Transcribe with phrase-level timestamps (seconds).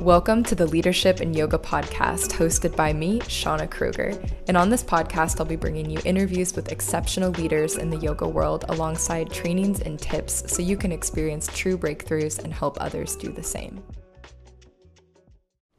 [0.00, 4.18] Welcome to the Leadership and Yoga podcast, hosted by me, Shawna Kruger.
[4.48, 8.26] And on this podcast, I'll be bringing you interviews with exceptional leaders in the yoga
[8.26, 13.30] world alongside trainings and tips so you can experience true breakthroughs and help others do
[13.30, 13.82] the same.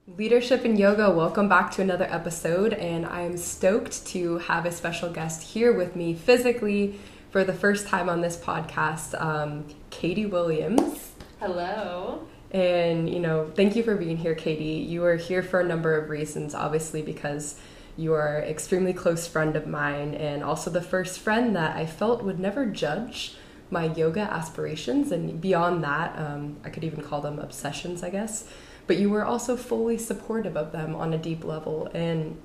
[0.05, 2.73] Leadership and Yoga, welcome back to another episode.
[2.73, 6.99] And I am stoked to have a special guest here with me physically
[7.31, 11.13] for the first time on this podcast, um, Katie Williams.
[11.39, 12.27] Hello.
[12.51, 14.85] And, you know, thank you for being here, Katie.
[14.85, 17.55] You are here for a number of reasons, obviously, because
[17.95, 21.85] you are an extremely close friend of mine and also the first friend that I
[21.85, 23.35] felt would never judge
[23.69, 25.11] my yoga aspirations.
[25.11, 28.47] And beyond that, um, I could even call them obsessions, I guess.
[28.85, 31.89] But you were also fully supportive of them on a deep level.
[31.93, 32.37] And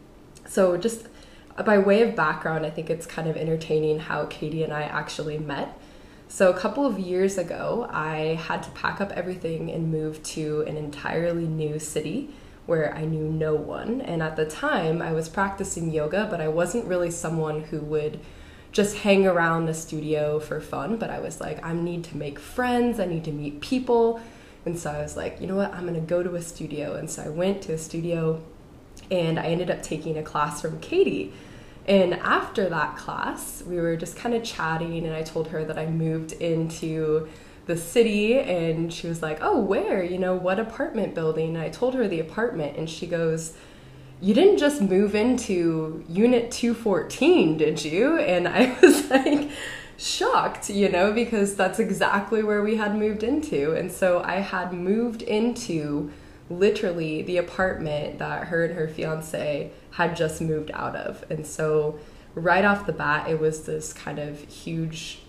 [0.46, 1.08] so, just
[1.64, 5.38] by way of background, I think it's kind of entertaining how Katie and I actually
[5.38, 5.76] met.
[6.28, 10.62] So, a couple of years ago, I had to pack up everything and move to
[10.62, 12.30] an entirely new city
[12.66, 14.00] where I knew no one.
[14.00, 18.18] And at the time, I was practicing yoga, but I wasn't really someone who would
[18.72, 20.96] just hang around the studio for fun.
[20.96, 24.20] But I was like, I need to make friends, I need to meet people.
[24.64, 26.96] And so I was like, you know what, I'm gonna go to a studio.
[26.96, 28.42] And so I went to a studio
[29.10, 31.32] and I ended up taking a class from Katie.
[31.86, 35.78] And after that class, we were just kind of chatting, and I told her that
[35.78, 37.28] I moved into
[37.66, 40.02] the city, and she was like, Oh, where?
[40.02, 41.56] You know, what apartment building?
[41.56, 43.54] And I told her the apartment, and she goes,
[44.20, 48.18] You didn't just move into Unit 214, did you?
[48.18, 49.50] And I was like,
[49.98, 53.72] shocked, you know, because that's exactly where we had moved into.
[53.72, 56.12] And so I had moved into
[56.48, 61.24] literally the apartment that her and her fiance had just moved out of.
[61.30, 61.98] And so
[62.34, 65.20] right off the bat, it was this kind of huge,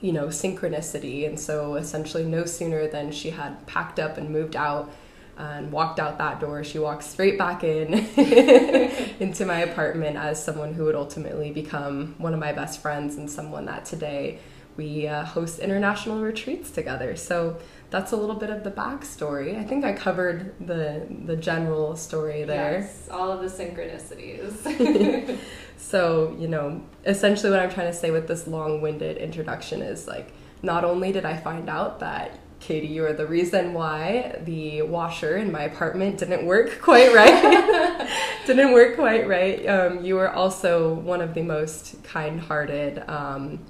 [0.00, 1.26] you know, synchronicity.
[1.26, 4.92] And so essentially, no sooner than she had packed up and moved out
[5.40, 7.94] and walked out that door, she walked straight back in
[9.20, 13.30] into my apartment as someone who would ultimately become one of my best friends and
[13.30, 14.38] someone that today
[14.76, 17.16] we uh, host international retreats together.
[17.16, 17.58] So
[17.90, 19.58] that's a little bit of the backstory.
[19.58, 22.80] I think I covered the the general story there.
[22.80, 25.38] Yes, all of the synchronicities.
[25.76, 30.32] so, you know, essentially what I'm trying to say with this long-winded introduction is like
[30.62, 35.38] not only did I find out that Katie, you are the reason why the washer
[35.38, 38.06] in my apartment didn't work quite right.
[38.46, 39.66] didn't work quite right.
[39.66, 43.60] Um, you are also one of the most kind-hearted, um,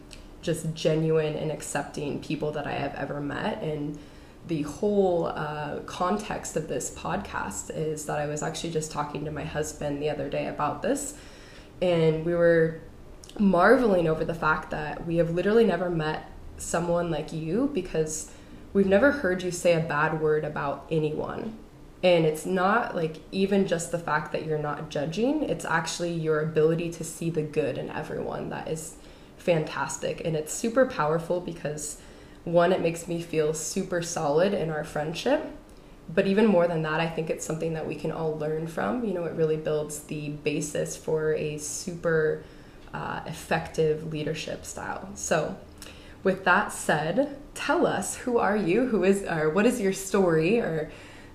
[0.42, 3.96] just genuine and accepting people that I have ever met, and
[4.50, 9.30] the whole uh, context of this podcast is that I was actually just talking to
[9.30, 11.14] my husband the other day about this,
[11.80, 12.80] and we were
[13.38, 18.32] marveling over the fact that we have literally never met someone like you because
[18.72, 21.56] we've never heard you say a bad word about anyone.
[22.02, 26.40] And it's not like even just the fact that you're not judging, it's actually your
[26.40, 28.96] ability to see the good in everyone that is
[29.36, 30.22] fantastic.
[30.24, 31.98] And it's super powerful because
[32.44, 35.44] one, it makes me feel super solid in our friendship.
[36.12, 39.04] But even more than that, I think it's something that we can all learn from.
[39.04, 42.42] You know, it really builds the basis for a super
[42.92, 45.10] uh, effective leadership style.
[45.14, 45.56] So,
[46.24, 48.86] with that said, tell us who are you?
[48.86, 50.58] Who is, or what is your story?
[50.60, 50.90] Or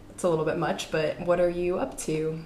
[0.09, 2.39] it's a little bit much, but what are you up to?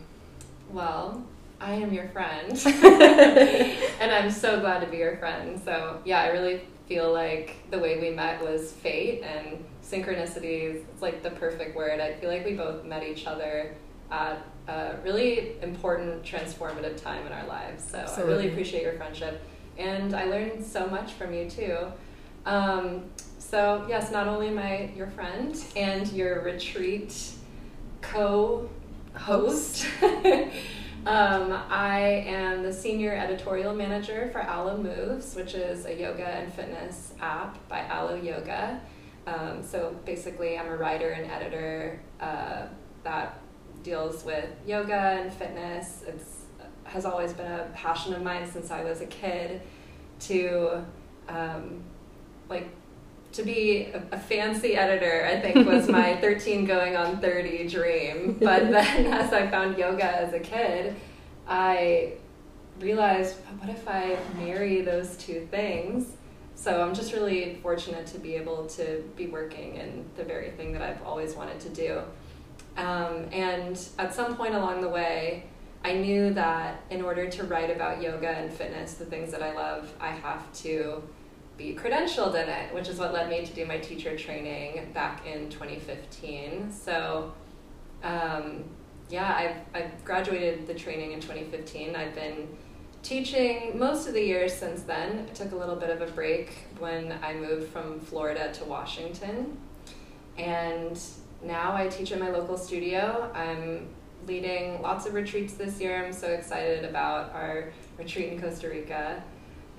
[0.72, 1.24] Well,
[1.59, 5.59] I am your friend, and I'm so glad to be your friend.
[5.64, 10.84] So yeah, I really feel like the way we met was fate and synchronicities.
[10.92, 12.00] It's like the perfect word.
[12.02, 13.76] I feel like we both met each other
[14.12, 17.84] at a really important, transformative time in our lives.
[17.92, 18.34] So Absolutely.
[18.34, 19.40] I really appreciate your friendship.
[19.78, 21.78] And I learned so much from you too.
[22.48, 23.04] Um,
[23.38, 27.16] so yes, not only am I your friend and your retreat
[28.02, 29.86] co-host,
[31.06, 36.54] Um, I am the senior editorial manager for Alo Moves, which is a yoga and
[36.54, 38.81] fitness app by Alo Yoga.
[39.25, 42.68] Um, so basically, I'm a writer and editor uh,
[43.04, 43.40] that
[43.81, 46.04] deals with yoga and fitness.
[46.06, 46.22] It
[46.84, 49.62] has always been a passion of mine since I was a kid
[50.22, 50.86] to
[51.30, 51.81] um,
[52.50, 52.68] like
[53.34, 58.38] to be a, a, fancy editor, I think was my 13 going on 30 dream.
[58.40, 60.96] But then as I found yoga as a kid,
[61.48, 62.14] I
[62.80, 66.08] realized, what if I marry those two things?
[66.56, 70.74] So I'm just really fortunate to be able to be working in the very thing
[70.74, 72.02] that I've always wanted to do.
[72.75, 75.46] Um, and at some point along the way,
[75.84, 79.54] I knew that in order to write about yoga and fitness, the things that I
[79.54, 81.02] love, I have to
[81.60, 85.26] be credentialed in it, which is what led me to do my teacher training back
[85.28, 86.72] in 2015.
[86.72, 87.34] So
[88.02, 88.64] um,
[89.10, 89.36] yeah,
[89.76, 91.96] I've, I've graduated the training in 2015.
[91.96, 92.48] I've been
[93.04, 95.28] teaching most of the years since then.
[95.30, 99.58] I took a little bit of a break when I moved from Florida to Washington.
[100.38, 101.00] And
[101.44, 103.30] now I teach in my local studio.
[103.36, 103.90] I'm
[104.28, 106.06] leading lots of retreats this year.
[106.06, 109.22] I'm so excited about our retreat in Costa Rica.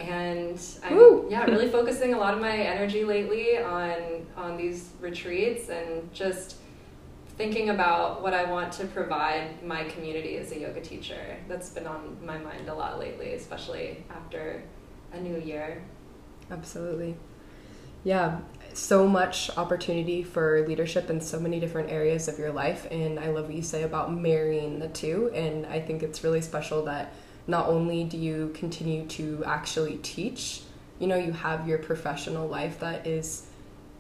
[0.00, 1.26] And I'm Woo!
[1.30, 6.56] yeah, really focusing a lot of my energy lately on on these retreats and just
[7.36, 11.36] thinking about what I want to provide my community as a yoga teacher.
[11.48, 14.62] That's been on my mind a lot lately, especially after
[15.12, 15.82] a new year.
[16.50, 17.16] Absolutely.
[18.04, 18.40] Yeah,
[18.72, 22.86] so much opportunity for leadership in so many different areas of your life.
[22.90, 25.30] And I love what you say about marrying the two.
[25.34, 27.12] And I think it's really special that
[27.50, 30.62] not only do you continue to actually teach,
[31.00, 33.46] you know, you have your professional life that is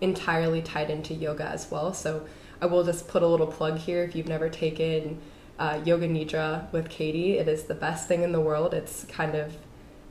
[0.00, 1.92] entirely tied into yoga as well.
[1.92, 2.26] So
[2.60, 5.20] I will just put a little plug here if you've never taken
[5.58, 7.38] uh, Yoga Nidra with Katie.
[7.38, 8.72] It is the best thing in the world.
[8.72, 9.56] It's kind of,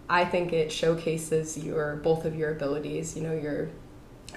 [0.10, 3.16] I think it showcases your both of your abilities.
[3.16, 3.70] You know, your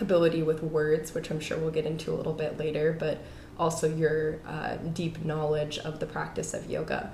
[0.01, 3.19] ability with words, which I'm sure we'll get into a little bit later, but
[3.59, 7.13] also your uh, deep knowledge of the practice of yoga.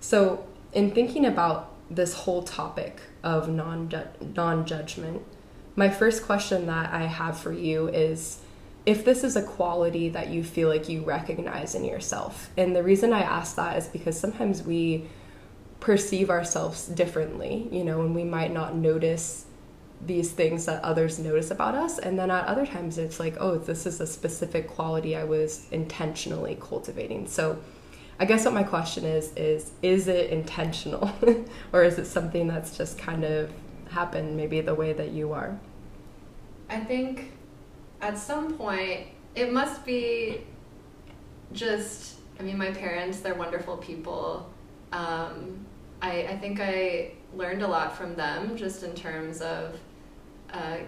[0.00, 3.90] So, in thinking about this whole topic of non
[4.34, 5.22] non judgment,
[5.74, 8.40] my first question that I have for you is
[8.84, 12.50] if this is a quality that you feel like you recognize in yourself.
[12.56, 15.06] And the reason I ask that is because sometimes we
[15.80, 19.46] perceive ourselves differently, you know, and we might not notice
[20.04, 21.98] these things that others notice about us.
[21.98, 25.66] And then at other times, it's like, oh, this is a specific quality I was
[25.70, 27.26] intentionally cultivating.
[27.26, 27.58] So
[28.18, 31.10] I guess what my question is is is it intentional
[31.72, 33.52] or is it something that's just kind of
[33.90, 35.58] happened maybe the way that you are?
[36.68, 37.32] I think
[38.00, 40.42] at some point, it must be
[41.52, 44.50] just, I mean, my parents, they're wonderful people.
[44.92, 45.64] Um,
[46.02, 49.78] I, I think I learned a lot from them just in terms of
[50.52, 50.78] uh,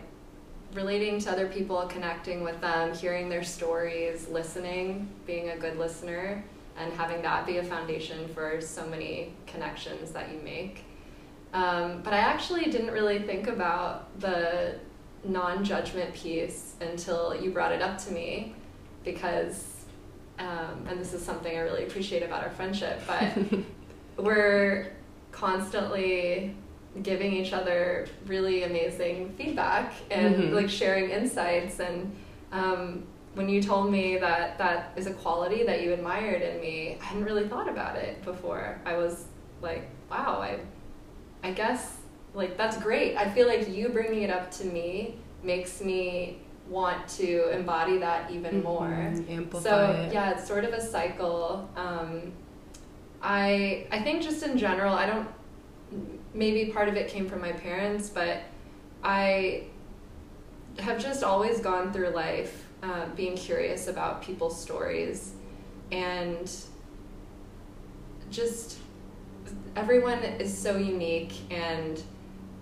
[0.75, 6.45] relating to other people, connecting with them, hearing their stories, listening, being a good listener,
[6.79, 10.85] and having that be a foundation for so many connections that you make.
[11.53, 14.77] Um, but I actually didn't really think about the
[15.25, 18.55] non judgment piece until you brought it up to me
[19.05, 19.85] because,
[20.39, 23.33] um, and this is something I really appreciate about our friendship, but
[24.23, 24.93] we're
[25.33, 26.55] constantly
[27.03, 30.55] giving each other really amazing feedback and mm-hmm.
[30.55, 32.15] like sharing insights and
[32.53, 36.99] um, when you told me that that is a quality that you admired in me
[37.01, 39.27] i hadn't really thought about it before i was
[39.63, 40.59] like wow i
[41.43, 41.99] i guess
[42.35, 43.17] like that's great.
[43.17, 46.39] I feel like you bringing it up to me makes me
[46.69, 48.65] want to embody that even mm-hmm.
[48.65, 48.95] more.
[49.29, 50.13] Amplify so it.
[50.13, 51.69] yeah, it's sort of a cycle.
[51.77, 52.33] Um,
[53.23, 55.29] I I think just in general, I don't.
[56.35, 58.43] Maybe part of it came from my parents, but
[59.03, 59.65] I
[60.79, 65.33] have just always gone through life uh, being curious about people's stories
[65.91, 66.51] and
[68.31, 68.79] just
[69.77, 72.03] everyone is so unique and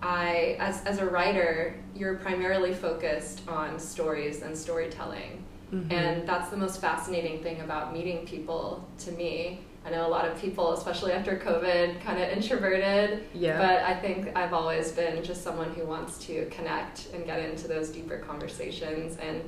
[0.03, 5.44] I, as, as a writer, you're primarily focused on stories and storytelling.
[5.73, 5.91] Mm-hmm.
[5.91, 9.61] And that's the most fascinating thing about meeting people to me.
[9.85, 13.25] I know a lot of people, especially after COVID, kind of introverted.
[13.35, 13.58] Yeah.
[13.58, 17.69] But I think I've always been just someone who wants to connect and get into
[17.69, 19.17] those deeper conversations.
[19.19, 19.43] And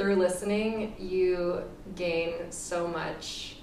[0.00, 1.62] through listening, you
[1.94, 3.56] gain so much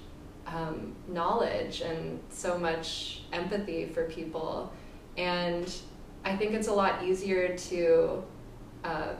[0.46, 4.72] um, knowledge and so much empathy for people.
[5.16, 5.68] And
[6.24, 8.22] I think it's a lot easier to
[8.84, 9.14] uh,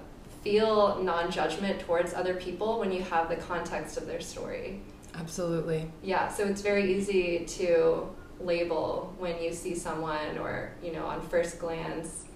[0.44, 4.80] feel non judgment towards other people when you have the context of their story.
[5.16, 5.90] Absolutely.
[6.04, 8.08] Yeah, so it's very easy to
[8.38, 12.26] label when you see someone or, you know, on first glance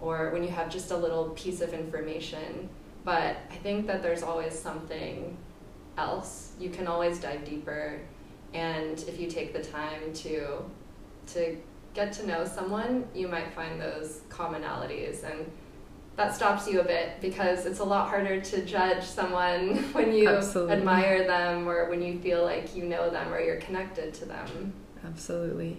[0.00, 2.68] or when you have just a little piece of information.
[3.04, 5.36] But I think that there's always something
[5.98, 6.52] else.
[6.58, 8.00] You can always dive deeper.
[8.54, 10.64] And if you take the time to
[11.28, 11.56] to
[11.94, 15.50] get to know someone, you might find those commonalities and
[16.16, 20.28] that stops you a bit because it's a lot harder to judge someone when you
[20.28, 20.74] Absolutely.
[20.74, 24.72] admire them or when you feel like you know them or you're connected to them.
[25.04, 25.78] Absolutely.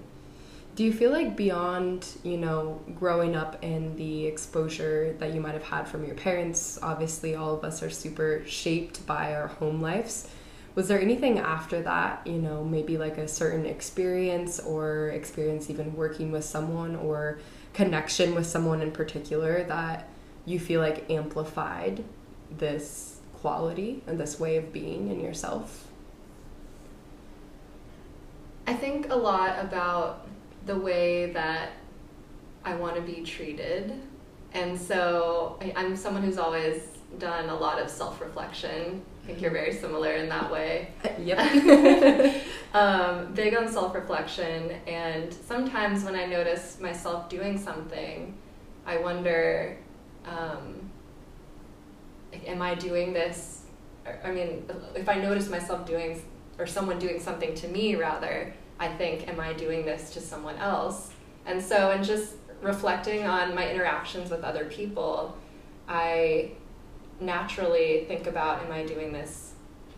[0.75, 5.53] Do you feel like beyond, you know, growing up and the exposure that you might
[5.53, 9.81] have had from your parents, obviously all of us are super shaped by our home
[9.81, 10.27] lives.
[10.73, 15.95] Was there anything after that you know maybe like a certain experience or experience even
[15.95, 17.37] working with someone or
[17.73, 20.09] connection with someone in particular that
[20.45, 22.03] you feel like amplified
[22.57, 25.87] this quality and this way of being in yourself?
[28.65, 30.25] I think a lot about
[30.65, 31.71] the way that
[32.63, 33.93] I want to be treated.
[34.53, 36.83] And so I, I'm someone who's always
[37.19, 39.01] done a lot of self reflection.
[39.23, 40.89] I think you're very similar in that way.
[41.19, 42.43] Yep.
[42.73, 44.71] um, big on self reflection.
[44.87, 48.37] And sometimes when I notice myself doing something,
[48.85, 49.77] I wonder
[50.25, 50.89] um,
[52.45, 53.63] am I doing this?
[54.23, 56.21] I mean, if I notice myself doing,
[56.57, 58.53] or someone doing something to me, rather,
[58.83, 61.11] I think, am I doing this to someone else?
[61.45, 65.37] And so, and just reflecting on my interactions with other people,
[65.87, 66.51] I
[67.21, 69.53] naturally think about, am I doing this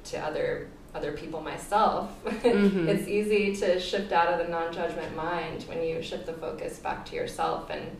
[0.06, 2.24] to other other people myself?
[2.24, 2.88] Mm-hmm.
[2.94, 7.06] it's easy to shift out of the non-judgment mind when you shift the focus back
[7.08, 7.98] to yourself and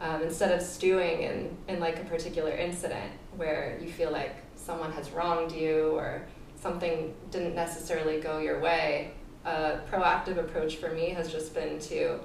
[0.00, 4.92] um, instead of stewing in, in like a particular incident where you feel like someone
[4.92, 6.26] has wronged you or
[6.60, 9.12] something didn't necessarily go your way
[9.44, 12.20] a proactive approach for me has just been to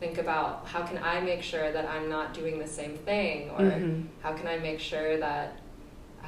[0.00, 3.60] think about how can I make sure that I'm not doing the same thing, or
[3.60, 4.06] mm-hmm.
[4.20, 5.58] how can I make sure that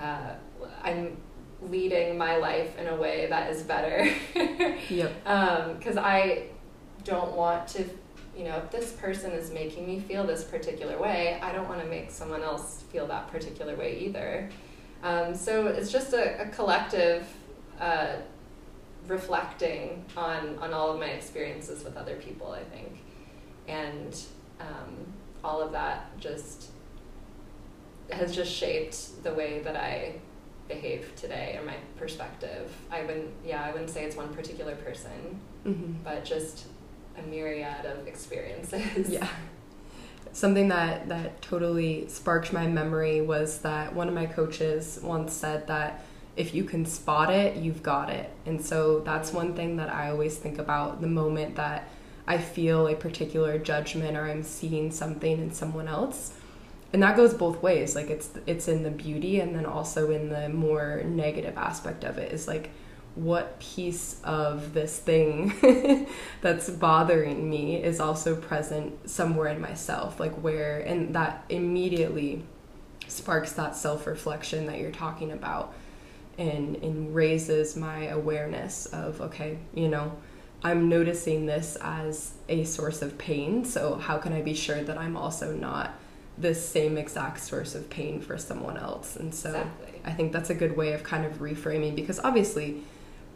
[0.00, 0.34] uh,
[0.82, 1.16] I'm
[1.60, 4.08] leading my life in a way that is better.
[4.88, 5.12] yep.
[5.24, 6.44] Because um, I
[7.04, 7.84] don't want to,
[8.36, 11.80] you know, if this person is making me feel this particular way, I don't want
[11.80, 14.50] to make someone else feel that particular way either.
[15.02, 17.26] Um, so it's just a, a collective.
[17.78, 18.16] Uh,
[19.06, 23.00] reflecting on on all of my experiences with other people i think
[23.68, 24.22] and
[24.60, 26.70] um, all of that just
[28.10, 30.16] has just shaped the way that I
[30.68, 32.72] behave today or my perspective.
[32.90, 35.92] I wouldn't, yeah, I wouldn't say it's one particular person, mm-hmm.
[36.02, 36.66] but just
[37.18, 39.08] a myriad of experiences.
[39.08, 39.28] Yeah.
[40.32, 45.68] Something that, that totally sparked my memory was that one of my coaches once said
[45.68, 46.04] that
[46.36, 48.30] if you can spot it, you've got it.
[48.46, 51.88] And so that's one thing that I always think about the moment that
[52.26, 56.32] I feel a particular judgment or I'm seeing something in someone else.
[56.92, 57.94] And that goes both ways.
[57.94, 62.18] Like it's it's in the beauty and then also in the more negative aspect of
[62.18, 62.70] it is like
[63.14, 66.06] what piece of this thing
[66.40, 72.42] that's bothering me is also present somewhere in myself like where and that immediately
[73.06, 75.72] sparks that self-reflection that you're talking about
[76.38, 80.16] and and raises my awareness of okay you know
[80.64, 83.66] I'm noticing this as a source of pain.
[83.66, 85.92] So, how can I be sure that I'm also not
[86.38, 89.16] the same exact source of pain for someone else?
[89.16, 90.00] And so, exactly.
[90.06, 92.82] I think that's a good way of kind of reframing because obviously,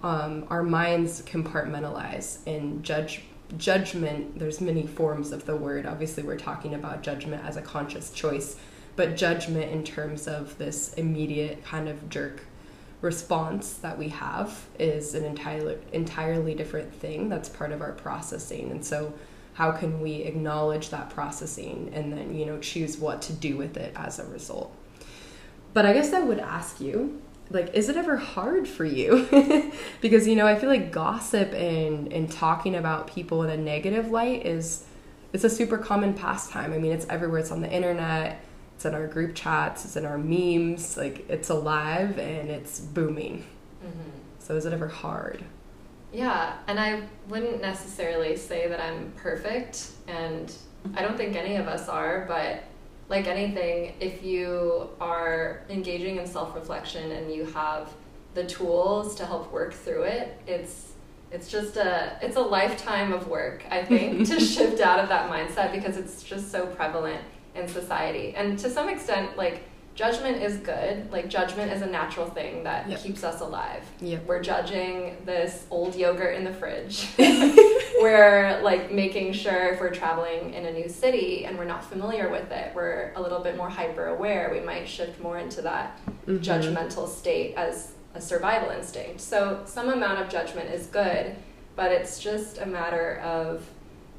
[0.02, 3.22] um, our minds compartmentalize and judge
[3.58, 4.38] judgment.
[4.38, 5.84] There's many forms of the word.
[5.84, 8.56] Obviously, we're talking about judgment as a conscious choice,
[8.96, 12.44] but judgment in terms of this immediate kind of jerk
[13.00, 18.70] response that we have is an entirely entirely different thing that's part of our processing.
[18.70, 19.14] And so
[19.54, 23.76] how can we acknowledge that processing and then you know choose what to do with
[23.76, 24.74] it as a result?
[25.74, 29.28] But i guess i would ask you like is it ever hard for you?
[30.00, 34.10] Because you know i feel like gossip and and talking about people in a negative
[34.10, 34.84] light is
[35.32, 36.72] it's a super common pastime.
[36.72, 37.40] I mean it's everywhere.
[37.40, 38.42] It's on the internet
[38.78, 40.96] it's in our group chats, it's in our memes.
[40.96, 43.44] Like it's alive and it's booming.
[43.84, 44.10] Mm-hmm.
[44.38, 45.44] So is it ever hard?
[46.12, 50.54] Yeah, and I wouldn't necessarily say that I'm perfect, and
[50.94, 52.62] I don't think any of us are, but
[53.08, 57.92] like anything, if you are engaging in self reflection and you have
[58.34, 60.92] the tools to help work through it, it's
[61.32, 65.28] it's just a it's a lifetime of work, I think, to shift out of that
[65.28, 67.24] mindset because it's just so prevalent
[67.58, 68.34] in society.
[68.36, 69.64] And to some extent, like
[69.98, 71.10] judgment is good.
[71.10, 73.02] Like judgment is a natural thing that yep.
[73.02, 73.82] keeps us alive.
[74.00, 74.26] Yep.
[74.26, 77.08] We're judging this old yogurt in the fridge.
[77.18, 82.30] we're like making sure if we're traveling in a new city and we're not familiar
[82.30, 84.50] with it, we're a little bit more hyper aware.
[84.52, 86.36] We might shift more into that mm-hmm.
[86.36, 89.20] judgmental state as a survival instinct.
[89.20, 91.34] So some amount of judgment is good,
[91.74, 93.68] but it's just a matter of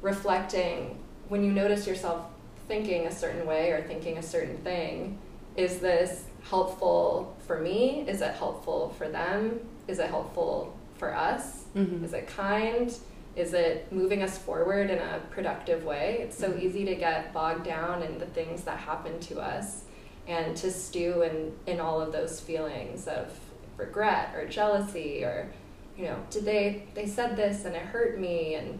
[0.02, 2.26] reflecting when you notice yourself
[2.70, 5.18] thinking a certain way or thinking a certain thing
[5.56, 9.58] is this helpful for me is it helpful for them
[9.88, 12.04] is it helpful for us mm-hmm.
[12.04, 12.96] is it kind
[13.34, 16.64] is it moving us forward in a productive way it's so mm-hmm.
[16.64, 19.82] easy to get bogged down in the things that happen to us
[20.28, 23.36] and to stew in, in all of those feelings of
[23.76, 25.50] regret or jealousy or
[25.98, 28.78] you know did they they said this and it hurt me and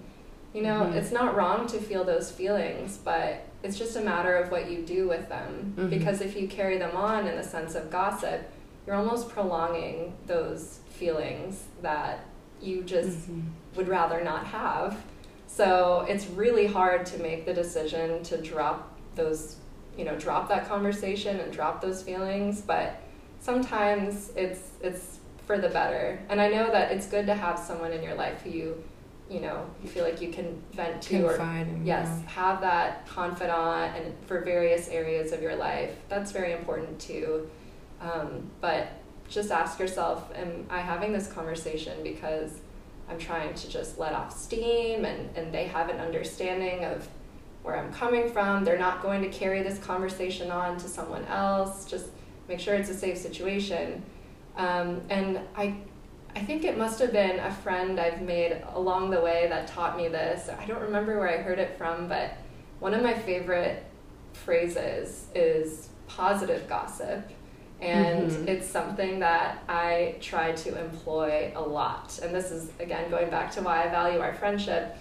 [0.54, 0.96] you know mm-hmm.
[0.96, 4.82] it's not wrong to feel those feelings but it's just a matter of what you
[4.82, 5.74] do with them.
[5.76, 5.88] Mm-hmm.
[5.90, 8.50] Because if you carry them on in the sense of gossip,
[8.86, 12.24] you're almost prolonging those feelings that
[12.60, 13.40] you just mm-hmm.
[13.76, 14.98] would rather not have.
[15.46, 19.56] So it's really hard to make the decision to drop those,
[19.96, 23.02] you know, drop that conversation and drop those feelings, but
[23.40, 26.20] sometimes it's it's for the better.
[26.28, 28.84] And I know that it's good to have someone in your life who you
[29.30, 32.28] you know you feel like you can vent to Confide or yes yeah.
[32.28, 35.94] have that confidant and for various areas of your life.
[36.08, 37.48] That's very important too.
[38.00, 38.88] Um, but
[39.28, 42.58] just ask yourself am i having this conversation because
[43.08, 47.08] i'm trying to just let off steam and, and they have an understanding of
[47.62, 48.64] where i'm coming from?
[48.64, 51.84] They're not going to carry this conversation on to someone else.
[51.84, 52.06] Just
[52.48, 54.02] make sure it's a safe situation.
[54.56, 55.74] Um, and i
[56.34, 59.96] I think it must have been a friend I've made along the way that taught
[59.96, 60.48] me this.
[60.48, 62.32] I don't remember where I heard it from, but
[62.78, 63.84] one of my favorite
[64.32, 67.28] phrases is positive gossip.
[67.80, 68.48] And mm-hmm.
[68.48, 72.20] it's something that I try to employ a lot.
[72.22, 74.96] And this is, again, going back to why I value our friendship.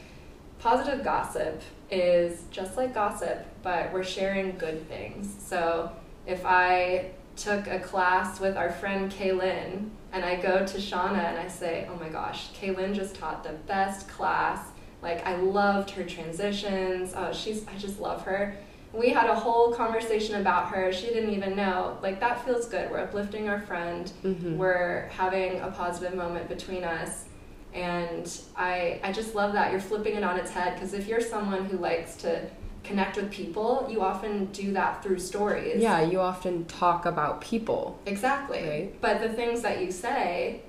[0.60, 5.36] Positive gossip is just like gossip, but we're sharing good things.
[5.40, 5.92] So
[6.26, 11.38] if I took a class with our friend Kaylin, and I go to Shawna and
[11.38, 14.60] I say, "Oh my gosh, Kaylin just taught the best class.
[15.02, 17.14] Like I loved her transitions.
[17.16, 18.56] Oh, she's I just love her."
[18.92, 20.92] We had a whole conversation about her.
[20.92, 21.98] She didn't even know.
[22.02, 22.90] Like that feels good.
[22.90, 24.12] We're uplifting our friend.
[24.24, 24.58] Mm-hmm.
[24.58, 27.26] We're having a positive moment between us.
[27.72, 31.22] And I I just love that you're flipping it on its head because if you're
[31.22, 32.50] someone who likes to
[32.84, 35.82] connect with people, you often do that through stories.
[35.82, 38.00] Yeah, you often talk about people.
[38.06, 38.68] Exactly.
[38.68, 39.02] Right?
[39.02, 40.62] But the things that you say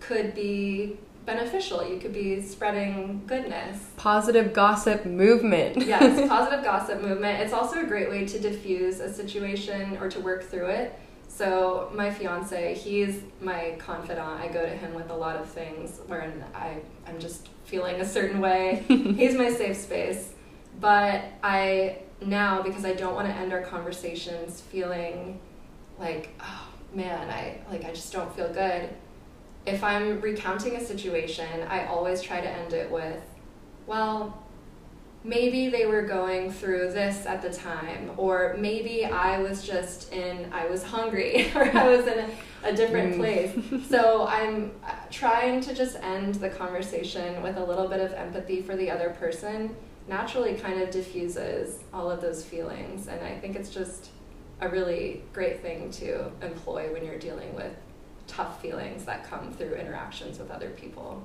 [0.00, 1.86] could be beneficial.
[1.86, 3.78] You could be spreading goodness.
[3.96, 5.76] Positive gossip movement.
[5.86, 7.40] yes, positive gossip movement.
[7.40, 10.98] It's also a great way to diffuse a situation or to work through it.
[11.28, 14.40] So my fiance, he's my confidant.
[14.40, 18.04] I go to him with a lot of things wherein I, I'm just feeling a
[18.04, 18.84] certain way.
[18.88, 20.32] he's my safe space.
[20.80, 25.40] But I now because I don't want to end our conversations feeling
[25.98, 28.88] like oh man I like I just don't feel good.
[29.66, 33.22] If I'm recounting a situation, I always try to end it with,
[33.86, 34.42] well,
[35.22, 40.50] maybe they were going through this at the time or maybe i was just in
[40.52, 42.30] i was hungry or i was in a,
[42.64, 43.18] a different mm.
[43.18, 48.12] place so i'm uh, trying to just end the conversation with a little bit of
[48.14, 49.74] empathy for the other person
[50.10, 53.06] naturally kind of diffuses all of those feelings.
[53.06, 54.10] And I think it's just
[54.60, 57.72] a really great thing to employ when you're dealing with
[58.26, 61.22] tough feelings that come through interactions with other people.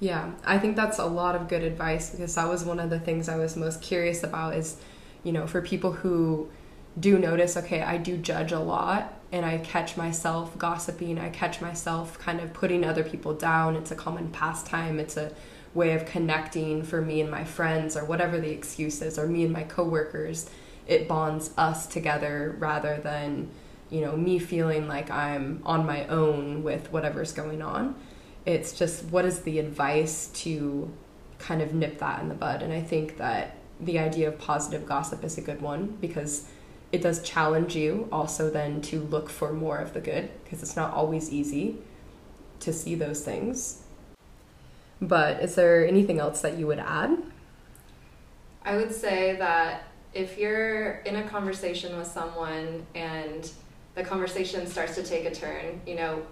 [0.00, 3.00] Yeah, I think that's a lot of good advice because that was one of the
[3.00, 4.76] things I was most curious about is,
[5.24, 6.50] you know, for people who
[7.00, 11.62] do notice, okay, I do judge a lot and I catch myself gossiping, I catch
[11.62, 13.76] myself kind of putting other people down.
[13.76, 15.32] It's a common pastime, it's a
[15.76, 19.44] way of connecting for me and my friends or whatever the excuse is or me
[19.44, 20.50] and my coworkers
[20.86, 23.48] it bonds us together rather than
[23.90, 27.94] you know me feeling like i'm on my own with whatever's going on.
[28.44, 30.90] It's just what is the advice to
[31.38, 32.62] kind of nip that in the bud?
[32.62, 36.48] And i think that the idea of positive gossip is a good one because
[36.92, 40.76] it does challenge you also then to look for more of the good because it's
[40.76, 41.76] not always easy
[42.60, 43.82] to see those things
[45.00, 47.16] but is there anything else that you would add?
[48.62, 53.50] I would say that if you're in a conversation with someone and
[53.94, 56.22] the conversation starts to take a turn, you know,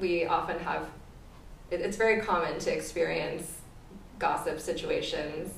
[0.00, 0.88] we often have,
[1.70, 3.60] it's very common to experience
[4.18, 5.54] gossip situations.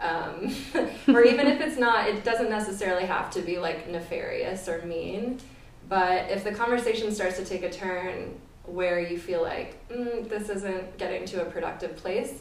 [0.00, 0.54] Um,
[1.14, 5.38] or even if it's not, it doesn't necessarily have to be like nefarious or mean.
[5.88, 10.48] But if the conversation starts to take a turn where you feel like mm, this
[10.48, 12.40] isn't getting to a productive place.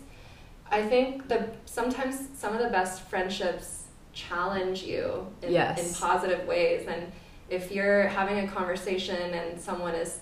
[0.69, 5.87] I think that sometimes some of the best friendships challenge you in, yes.
[5.87, 6.87] in positive ways.
[6.87, 7.11] And
[7.49, 10.19] if you're having a conversation and someone is,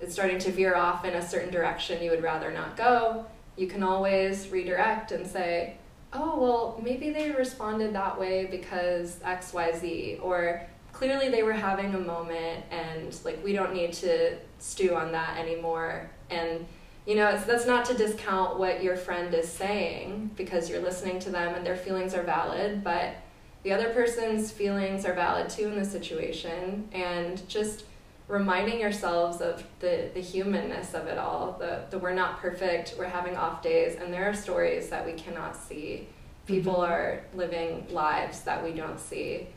[0.00, 3.66] is starting to veer off in a certain direction you would rather not go, you
[3.66, 5.76] can always redirect and say,
[6.12, 10.66] oh, well, maybe they responded that way because XYZ, or
[11.02, 15.36] clearly they were having a moment and like we don't need to stew on that
[15.36, 16.08] anymore.
[16.30, 16.64] And
[17.06, 21.30] you know that's not to discount what your friend is saying because you're listening to
[21.30, 23.16] them and their feelings are valid but
[23.64, 26.88] the other person's feelings are valid too in the situation.
[26.92, 27.84] And just
[28.28, 33.06] reminding yourselves of the, the humanness of it all the, the we're not perfect we're
[33.06, 36.06] having off days and there are stories that we cannot see.
[36.46, 36.92] People mm-hmm.
[36.92, 39.48] are living lives that we don't see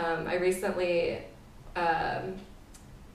[0.00, 1.18] um, I recently
[1.76, 2.36] um,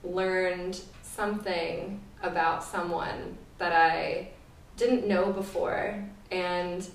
[0.04, 4.30] learned something about someone that I
[4.78, 6.04] didn't know before.
[6.32, 6.88] And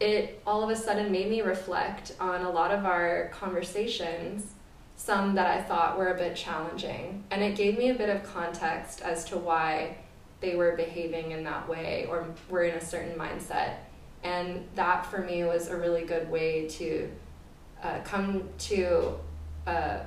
[0.00, 4.52] it all of a sudden made me reflect on a lot of our conversations,
[4.96, 7.24] some that I thought were a bit challenging.
[7.30, 9.98] And it gave me a bit of context as to why
[10.40, 13.76] they were behaving in that way or were in a certain mindset.
[14.24, 17.10] And that for me was a really good way to
[17.82, 19.14] uh, come to
[19.66, 20.00] a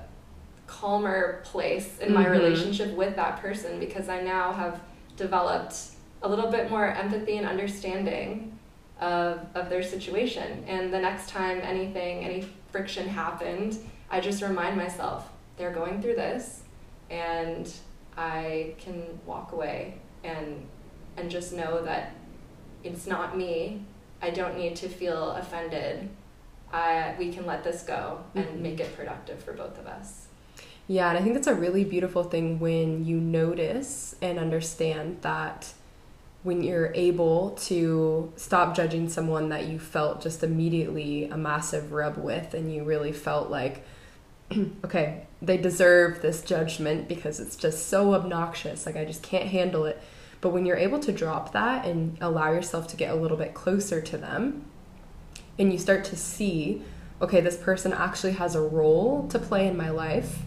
[0.68, 2.32] calmer place in my mm-hmm.
[2.32, 4.82] relationship with that person because I now have
[5.18, 5.76] developed
[6.22, 8.58] a little bit more empathy and understanding
[9.00, 10.64] of, of their situation.
[10.68, 13.78] And the next time anything, any friction happened,
[14.10, 16.64] I just remind myself they're going through this
[17.10, 17.72] and
[18.18, 20.68] I can walk away and
[21.18, 22.14] and just know that
[22.84, 23.82] it's not me.
[24.22, 26.10] I don't need to feel offended.
[26.72, 28.62] I, we can let this go and mm-hmm.
[28.62, 30.28] make it productive for both of us.
[30.88, 35.74] Yeah, and I think that's a really beautiful thing when you notice and understand that
[36.46, 42.18] when you're able to stop judging someone that you felt just immediately a massive rub
[42.18, 43.84] with and you really felt like
[44.86, 49.86] okay they deserve this judgment because it's just so obnoxious like i just can't handle
[49.86, 50.00] it
[50.40, 53.56] but when you're able to drop that and allow yourself to get a little bit
[53.56, 54.64] closer to them
[55.58, 56.82] and you start to see
[57.22, 60.40] okay this person actually has a role to play in my life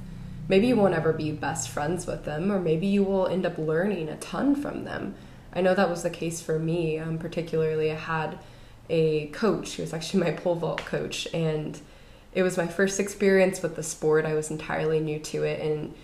[0.49, 3.57] maybe you won't ever be best friends with them or maybe you will end up
[3.59, 5.15] learning a ton from them
[5.53, 6.99] I know that was the case for me.
[6.99, 8.39] Um, particularly, I had
[8.89, 11.81] a coach who was actually my pole vault coach, and
[12.33, 14.25] it was my first experience with the sport.
[14.25, 15.95] I was entirely new to it, and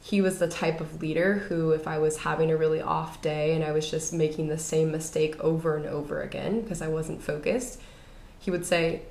[0.00, 3.54] he was the type of leader who, if I was having a really off day
[3.54, 7.22] and I was just making the same mistake over and over again because I wasn't
[7.22, 7.80] focused,
[8.44, 9.02] he would say,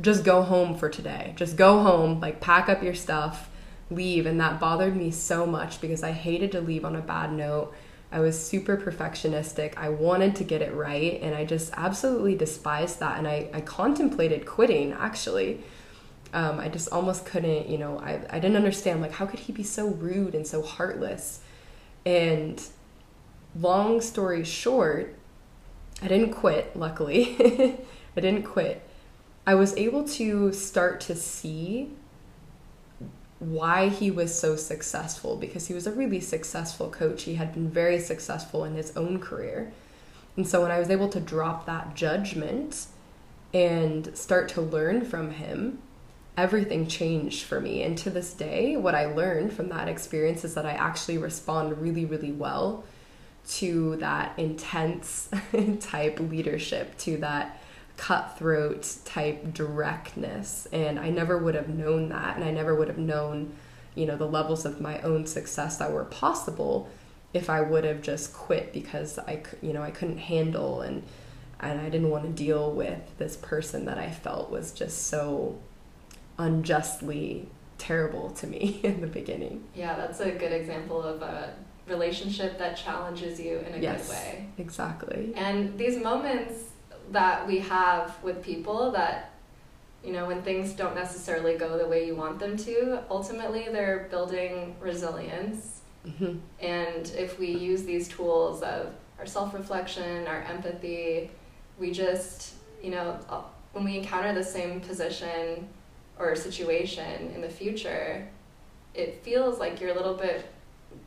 [0.00, 1.34] Just go home for today.
[1.36, 3.50] Just go home, like pack up your stuff,
[3.90, 4.24] leave.
[4.24, 7.74] And that bothered me so much because I hated to leave on a bad note.
[8.10, 9.76] I was super perfectionistic.
[9.76, 13.18] I wanted to get it right, and I just absolutely despised that.
[13.18, 15.60] And I, I contemplated quitting actually.
[16.34, 19.52] Um, I just almost couldn't, you know, I, I didn't understand, like, how could he
[19.52, 21.40] be so rude and so heartless?
[22.06, 22.62] And
[23.54, 25.14] long story short,
[26.00, 27.78] I didn't quit, luckily.
[28.16, 28.82] I didn't quit.
[29.46, 31.90] I was able to start to see
[33.38, 37.24] why he was so successful because he was a really successful coach.
[37.24, 39.72] He had been very successful in his own career.
[40.36, 42.86] And so when I was able to drop that judgment
[43.52, 45.78] and start to learn from him,
[46.36, 47.82] everything changed for me.
[47.82, 51.80] And to this day, what I learned from that experience is that I actually respond
[51.82, 52.84] really, really well
[53.48, 55.28] to that intense
[55.80, 57.60] type leadership, to that
[57.96, 62.98] cutthroat type directness and i never would have known that and i never would have
[62.98, 63.52] known
[63.94, 66.88] you know the levels of my own success that were possible
[67.32, 71.02] if i would have just quit because i you know i couldn't handle and
[71.60, 75.58] and i didn't want to deal with this person that i felt was just so
[76.38, 77.46] unjustly
[77.78, 79.64] terrible to me in the beginning.
[79.74, 81.54] Yeah that's a good example of a
[81.88, 84.46] relationship that challenges you in a yes, good way.
[84.56, 85.32] exactly.
[85.34, 86.54] And these moments
[87.12, 89.30] that we have with people that
[90.02, 94.08] you know when things don't necessarily go the way you want them to ultimately they're
[94.10, 96.36] building resilience mm-hmm.
[96.60, 101.30] and if we use these tools of our self-reflection our empathy
[101.78, 105.68] we just you know uh, when we encounter the same position
[106.18, 108.26] or situation in the future
[108.94, 110.46] it feels like you're a little bit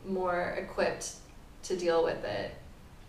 [0.06, 1.12] more equipped
[1.62, 2.54] to deal with it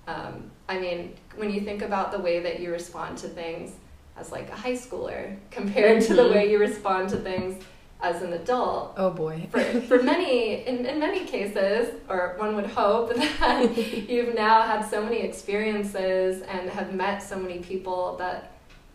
[0.08, 3.72] um, I mean, when you think about the way that you respond to things
[4.18, 6.34] as like a high schooler compared to the mm-hmm.
[6.34, 7.64] way you respond to things
[8.02, 8.94] as an adult.
[8.98, 9.48] Oh boy.
[9.52, 13.78] for, for many, in, in many cases, or one would hope that
[14.10, 18.54] you've now had so many experiences and have met so many people that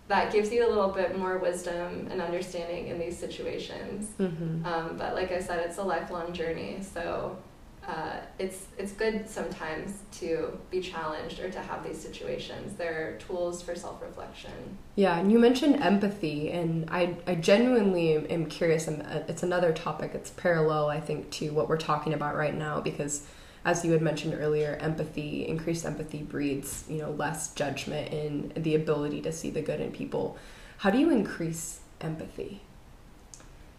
[0.09, 4.11] that gives you a little bit more wisdom and understanding in these situations.
[4.19, 4.67] Mm-hmm.
[4.67, 6.81] Um, but like I said, it's a lifelong journey.
[6.83, 7.39] So
[7.87, 12.75] uh, it's it's good sometimes to be challenged or to have these situations.
[12.77, 14.79] They're tools for self reflection.
[14.95, 18.87] Yeah, and you mentioned empathy, and I I genuinely am curious.
[18.87, 20.13] And uh, it's another topic.
[20.15, 23.27] It's parallel, I think, to what we're talking about right now because.
[23.65, 28.75] As you had mentioned earlier, empathy, increased empathy breeds, you know, less judgment and the
[28.75, 30.37] ability to see the good in people.
[30.79, 32.63] How do you increase empathy?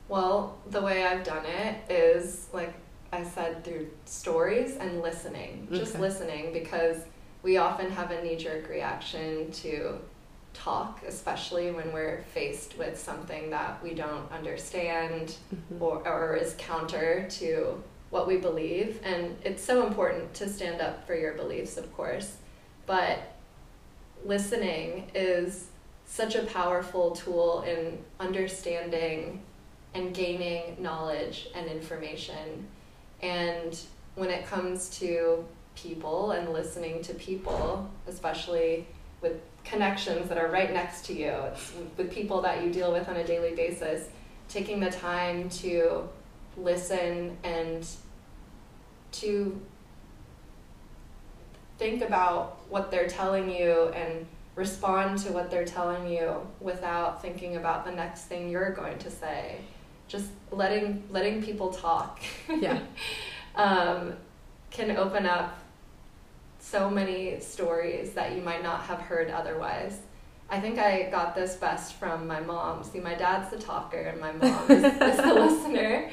[0.07, 2.73] Well, the way I've done it is like
[3.13, 6.01] I said through stories and listening, just okay.
[6.01, 6.97] listening, because
[7.43, 9.99] we often have a knee jerk reaction to
[10.53, 15.83] talk, especially when we're faced with something that we don't understand mm-hmm.
[15.83, 18.99] or, or is counter to what we believe.
[19.03, 22.37] And it's so important to stand up for your beliefs, of course.
[22.85, 23.19] but
[24.25, 25.67] listening is
[26.05, 29.41] such a powerful tool in understanding
[29.93, 32.67] and gaining knowledge and information.
[33.23, 33.79] And
[34.15, 38.85] when it comes to people and listening to people, especially
[39.21, 41.33] with connections that are right next to you,
[41.97, 44.09] with people that you deal with on a daily basis,
[44.49, 46.07] taking the time to
[46.57, 47.87] listen and
[49.13, 49.59] to
[51.79, 57.55] think about what they're telling you and respond to what they're telling you without thinking
[57.55, 59.59] about the next thing you're going to say
[60.13, 62.21] just letting letting people talk
[62.59, 62.79] yeah
[63.55, 64.13] um,
[64.69, 65.59] can open up
[66.59, 69.97] so many stories that you might not have heard otherwise
[70.49, 72.83] I think I got this best from my mom.
[72.83, 76.11] See, my dad's the talker and my mom is, is the listener.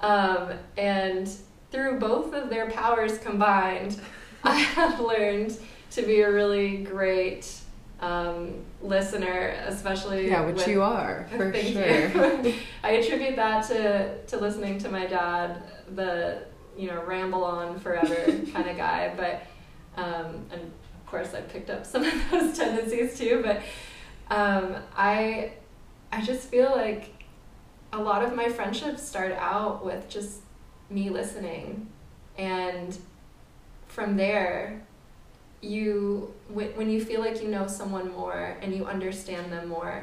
[0.00, 1.28] Um, and
[1.70, 4.00] through both of their powers combined,
[4.44, 5.58] I have learned
[5.90, 7.52] to be a really great
[8.02, 10.28] um, listener, especially.
[10.28, 12.42] Yeah, which you are, for thank sure.
[12.42, 12.54] You.
[12.82, 15.62] I attribute that to, to listening to my dad,
[15.94, 16.42] the,
[16.76, 18.14] you know, ramble on forever
[18.52, 19.14] kind of guy.
[19.16, 19.46] But,
[19.96, 23.40] um, and of course, I picked up some of those tendencies too.
[23.44, 23.62] But
[24.34, 25.52] um, I,
[26.10, 27.24] I just feel like
[27.92, 30.40] a lot of my friendships start out with just
[30.90, 31.88] me listening.
[32.36, 32.98] And
[33.86, 34.84] from there,
[35.62, 40.02] you when you feel like you know someone more and you understand them more,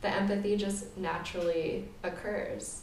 [0.00, 2.80] the empathy just naturally occurs.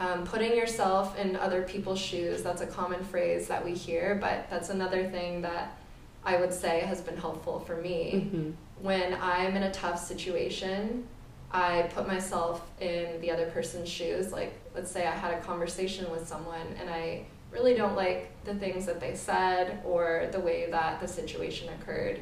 [0.00, 4.48] Um, putting yourself in other people's shoes, that's a common phrase that we hear, but
[4.48, 5.76] that's another thing that
[6.24, 8.12] I would say has been helpful for me.
[8.14, 8.50] Mm-hmm.
[8.82, 11.06] When I'm in a tough situation,
[11.52, 14.32] I put myself in the other person's shoes.
[14.32, 18.54] Like, let's say I had a conversation with someone and I really don't like the
[18.54, 22.20] things that they said or the way that the situation occurred.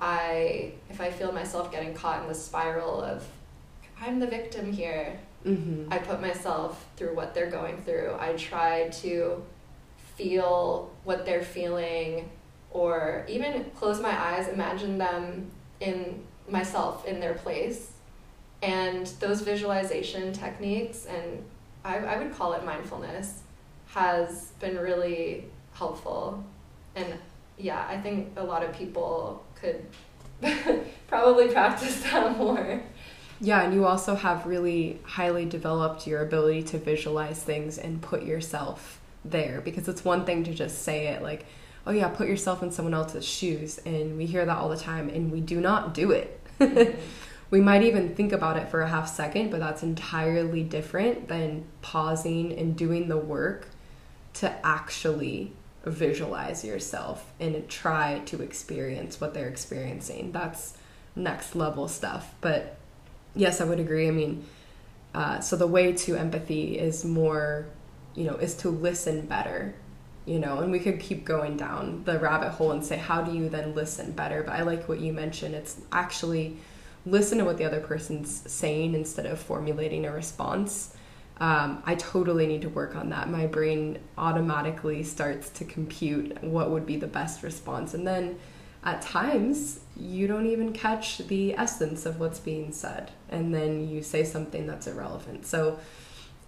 [0.00, 3.26] I, if I feel myself getting caught in the spiral of,
[4.00, 5.92] I'm the victim here, Mm-hmm.
[5.92, 8.16] I put myself through what they're going through.
[8.18, 9.44] I try to
[10.16, 12.28] feel what they're feeling
[12.70, 17.92] or even close my eyes, imagine them in myself in their place.
[18.62, 21.44] And those visualization techniques, and
[21.84, 23.42] I, I would call it mindfulness,
[23.94, 26.44] has been really helpful.
[26.94, 27.14] And
[27.56, 29.84] yeah, I think a lot of people could
[31.08, 32.82] probably practice that more.
[33.40, 38.24] Yeah, and you also have really highly developed your ability to visualize things and put
[38.24, 41.46] yourself there because it's one thing to just say it like,
[41.86, 43.78] oh yeah, put yourself in someone else's shoes.
[43.86, 46.40] And we hear that all the time, and we do not do it.
[47.50, 51.64] We might even think about it for a half second, but that's entirely different than
[51.80, 53.68] pausing and doing the work
[54.34, 55.52] to actually
[55.84, 60.32] visualize yourself and try to experience what they're experiencing.
[60.32, 60.76] That's
[61.16, 62.34] next level stuff.
[62.40, 62.76] But
[63.34, 64.08] yes, I would agree.
[64.08, 64.44] I mean,
[65.14, 67.66] uh, so the way to empathy is more,
[68.14, 69.74] you know, is to listen better,
[70.26, 73.34] you know, and we could keep going down the rabbit hole and say, how do
[73.34, 74.42] you then listen better?
[74.42, 75.54] But I like what you mentioned.
[75.54, 76.58] It's actually
[77.06, 80.94] listen to what the other person's saying instead of formulating a response.
[81.40, 83.30] Um, I totally need to work on that.
[83.30, 87.94] My brain automatically starts to compute what would be the best response.
[87.94, 88.38] And then
[88.84, 93.12] at times, you don't even catch the essence of what's being said.
[93.28, 95.46] And then you say something that's irrelevant.
[95.46, 95.78] So,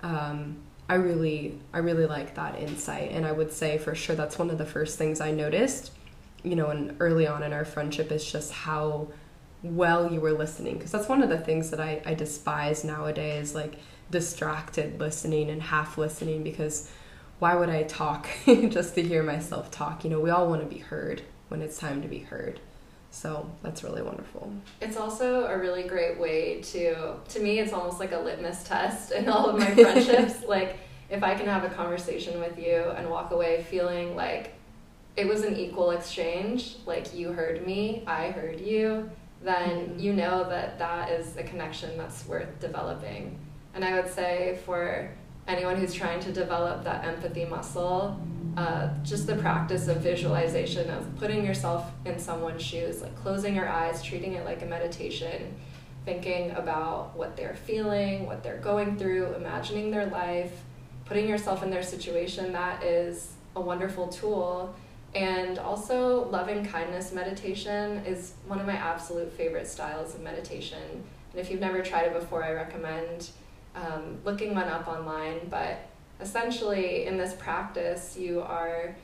[0.03, 0.57] um,
[0.89, 3.13] I really, I really like that insight.
[3.13, 5.93] And I would say for sure that's one of the first things I noticed,
[6.43, 9.09] you know, and early on in our friendship is just how
[9.63, 10.75] well you were listening.
[10.75, 13.55] Because that's one of the things that I, I despise nowadays.
[13.55, 13.75] Like,
[14.11, 16.91] distracted listening and half listening because
[17.39, 20.05] why would I talk just to hear myself talk?
[20.05, 22.61] You know, we all want to be heard when it's time to be heard.
[23.13, 24.53] So that's really wonderful.
[24.81, 29.11] It's also a really great way to, to me, it's almost like a litmus test
[29.13, 30.45] in all of my friendships.
[30.49, 34.55] like, if I can have a conversation with you and walk away feeling like
[35.17, 39.11] it was an equal exchange, like you heard me, I heard you,
[39.43, 39.99] then mm-hmm.
[39.99, 43.39] you know that that is a connection that's worth developing.
[43.75, 45.11] And I would say for
[45.47, 48.21] anyone who's trying to develop that empathy muscle,
[48.57, 53.69] uh, just the practice of visualization, of putting yourself in someone's shoes, like closing your
[53.69, 55.55] eyes, treating it like a meditation,
[56.05, 60.53] thinking about what they're feeling, what they're going through, imagining their life,
[61.05, 64.75] putting yourself in their situation, that is a wonderful tool.
[65.15, 70.83] And also, loving kindness meditation is one of my absolute favorite styles of meditation.
[71.33, 73.31] And if you've never tried it before, I recommend
[73.75, 75.89] um, looking one up online, but
[76.21, 78.95] essentially in this practice, you are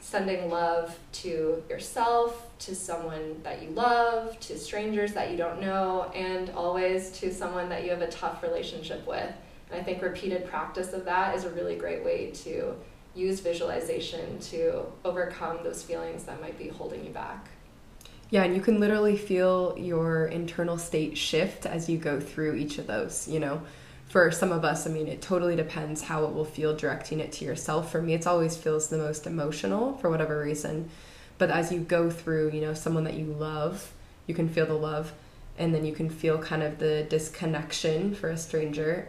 [0.00, 6.10] sending love to yourself, to someone that you love, to strangers that you don't know,
[6.14, 9.32] and always to someone that you have a tough relationship with.
[9.70, 12.74] And I think repeated practice of that is a really great way to
[13.18, 17.48] use visualization to overcome those feelings that might be holding you back.
[18.30, 22.78] Yeah, and you can literally feel your internal state shift as you go through each
[22.78, 23.62] of those, you know.
[24.08, 27.32] For some of us, I mean, it totally depends how it will feel directing it
[27.32, 27.90] to yourself.
[27.90, 30.90] For me, it always feels the most emotional for whatever reason.
[31.38, 33.92] But as you go through, you know, someone that you love,
[34.26, 35.12] you can feel the love,
[35.58, 39.08] and then you can feel kind of the disconnection for a stranger.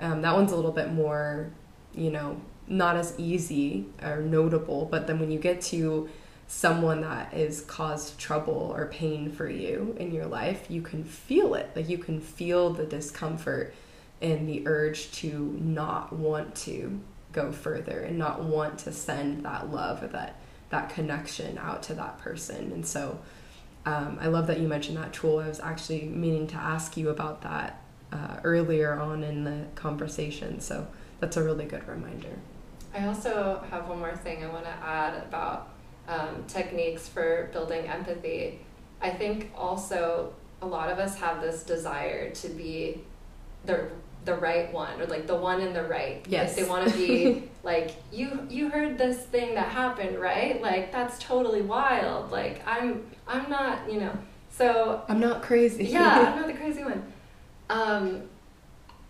[0.00, 1.50] Um, that one's a little bit more,
[1.94, 4.86] you know, not as easy or notable.
[4.90, 6.08] But then when you get to
[6.46, 11.54] someone that is caused trouble or pain for you in your life, you can feel
[11.54, 11.70] it.
[11.74, 13.74] Like you can feel the discomfort
[14.20, 17.00] and the urge to not want to
[17.32, 20.36] go further and not want to send that love or that
[20.70, 22.72] that connection out to that person.
[22.72, 23.20] And so
[23.86, 25.38] um, I love that you mentioned that tool.
[25.38, 27.80] I was actually meaning to ask you about that
[28.12, 30.60] uh, earlier on in the conversation.
[30.60, 30.88] So
[31.20, 32.38] that's a really good reminder.
[32.94, 35.70] I also have one more thing I want to add about
[36.08, 38.60] um, techniques for building empathy.
[39.00, 43.02] I think also a lot of us have this desire to be
[43.64, 43.88] the
[44.24, 46.24] the right one or like the one in the right.
[46.28, 46.56] Yes.
[46.56, 50.62] Like they want to be like you you heard this thing that happened, right?
[50.62, 52.30] Like that's totally wild.
[52.30, 54.16] Like I'm I'm not, you know.
[54.50, 55.84] So I'm not crazy.
[55.84, 57.12] yeah, I'm not the crazy one.
[57.68, 58.22] Um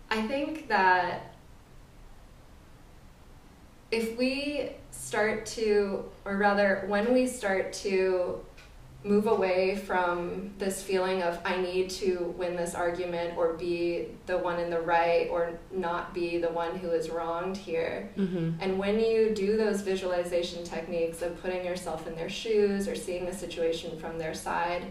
[0.09, 1.34] I think that
[3.95, 8.41] if we start to, or rather, when we start to
[9.05, 14.37] move away from this feeling of I need to win this argument or be the
[14.37, 18.09] one in the right or not be the one who is wronged here.
[18.17, 18.53] Mm-hmm.
[18.59, 23.25] And when you do those visualization techniques of putting yourself in their shoes or seeing
[23.25, 24.85] the situation from their side,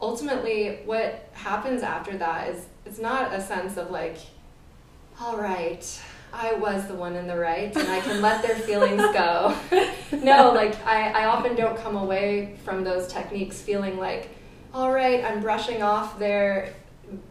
[0.00, 4.18] ultimately what happens after that is it's not a sense of like,
[5.20, 6.00] all right,
[6.32, 9.54] I was the one in the right and I can let their feelings go.
[10.12, 14.30] no, like I, I often don't come away from those techniques feeling like,
[14.72, 16.72] all right, I'm brushing off their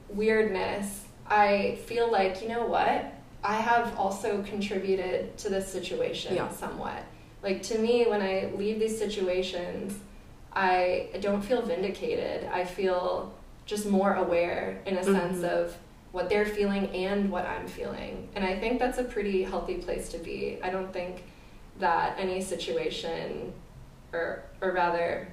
[0.09, 1.05] weirdness.
[1.27, 3.13] I feel like, you know what?
[3.43, 6.49] I have also contributed to this situation Yeah.
[6.49, 7.03] somewhat.
[7.41, 9.97] Like to me, when I leave these situations,
[10.53, 12.47] I don't feel vindicated.
[12.53, 13.33] I feel
[13.65, 15.45] just more aware in a sense Mhm.
[15.49, 15.75] of
[16.11, 18.27] what they're feeling and what I'm feeling.
[18.35, 20.59] And I think that's a pretty healthy place to be.
[20.61, 21.23] I don't think
[21.79, 23.53] that any situation,
[24.11, 25.27] or, or rather,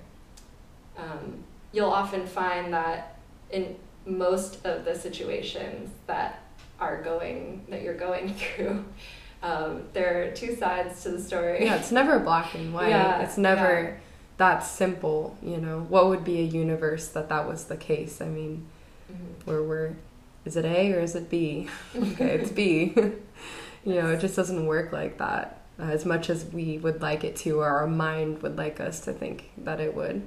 [0.97, 3.19] um, you'll often find that
[3.51, 6.43] in most of the situations that
[6.81, 8.85] are going, that you're going through,
[9.43, 11.65] um, there are two sides to the story.
[11.65, 12.91] Yeah, it's never black and white.
[12.91, 13.95] Yeah, it's never yeah.
[14.39, 15.81] that simple, you know.
[15.89, 18.21] What would be a universe that that was the case?
[18.21, 18.67] I mean,
[19.11, 19.47] Mhm.
[19.47, 19.95] where we're
[20.49, 21.69] is it A or is it B?
[21.97, 22.95] okay, it's B.
[23.85, 25.61] you know, it just doesn't work like that.
[25.79, 29.01] Uh, as much as we would like it to, or our mind would like us
[29.01, 30.27] to think that it would.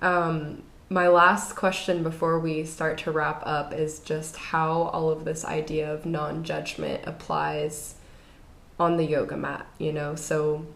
[0.00, 5.24] Um, my last question before we start to wrap up is just how all of
[5.24, 7.94] this idea of non judgment applies
[8.78, 10.14] on the yoga mat, you know?
[10.14, 10.66] So,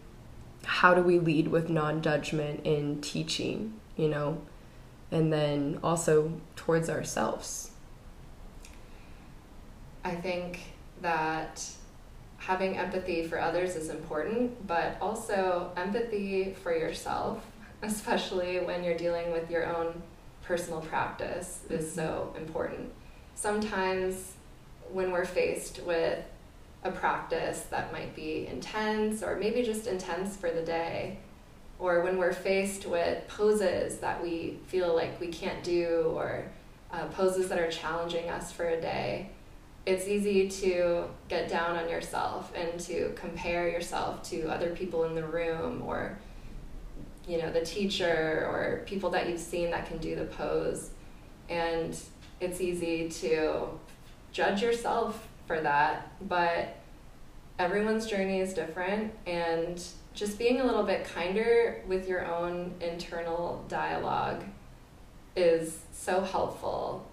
[0.65, 4.41] how do we lead with non judgment in teaching, you know?
[5.11, 7.69] And then also towards ourselves.
[10.05, 10.59] I think
[11.01, 11.65] that
[12.37, 17.43] having empathy for others is important, but also empathy for yourself,
[17.81, 20.03] especially when you're dealing with your own
[20.43, 22.91] personal practice, is so important.
[23.33, 24.33] Sometimes
[24.91, 26.23] when we're faced with
[26.83, 31.17] a practice that might be intense or maybe just intense for the day,
[31.79, 36.45] or when we're faced with poses that we feel like we can't do or
[36.91, 39.31] uh, poses that are challenging us for a day,
[39.85, 45.13] it's easy to get down on yourself and to compare yourself to other people in
[45.15, 46.17] the room or
[47.27, 50.91] you know the teacher or people that you've seen that can do the pose.
[51.49, 51.97] And
[52.39, 53.67] it's easy to
[54.31, 56.75] judge yourself for that but
[57.59, 59.13] everyone's journey is different.
[59.25, 59.81] And
[60.13, 64.43] just being a little bit kinder with your own internal dialogue
[65.35, 67.07] is so helpful.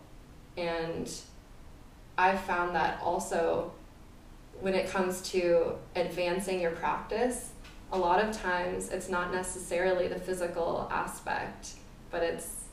[0.57, 1.11] And
[2.19, 3.73] I've found that also
[4.61, 7.51] when it comes to advancing your practice,
[7.91, 11.71] a lot of times it's not necessarily the physical aspect,
[12.11, 12.65] but it's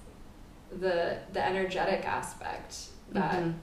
[0.80, 2.76] the the energetic aspect
[3.12, 3.54] that Mhm.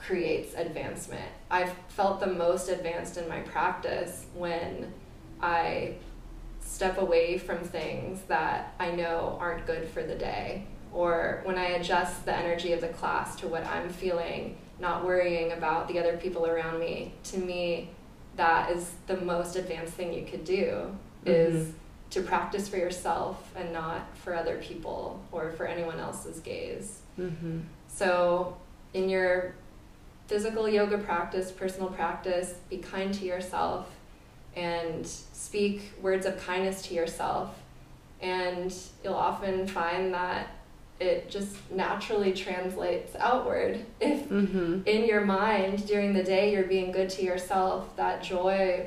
[0.00, 1.30] creates advancement.
[1.50, 4.94] I've felt the most advanced in my practice when
[5.40, 5.96] I
[6.60, 10.66] step away from things that I know aren't good for the day.
[10.92, 15.52] Or when I adjust the energy of the class to what I'm feeling, not worrying
[15.52, 17.90] about the other people around me, to me,
[18.36, 21.72] that is the most advanced thing you could do is mm-hmm.
[22.10, 27.00] to practice for yourself and not for other people or for anyone else's gaze.
[27.18, 27.60] Mm-hmm.
[27.88, 28.56] So,
[28.94, 29.54] in your
[30.28, 33.88] physical yoga practice, personal practice, be kind to yourself
[34.54, 37.54] and speak words of kindness to yourself.
[38.20, 40.48] And you'll often find that
[41.00, 43.84] it just naturally translates outward.
[44.00, 44.82] If mm-hmm.
[44.86, 48.86] in your mind during the day you're being good to yourself, that joy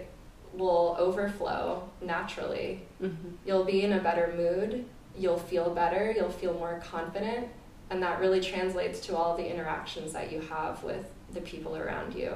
[0.54, 2.82] will overflow naturally.
[3.02, 3.30] Mm-hmm.
[3.46, 4.86] You'll be in a better mood,
[5.18, 7.48] you'll feel better, you'll feel more confident,
[7.90, 12.14] and that really translates to all the interactions that you have with the people around
[12.14, 12.34] you.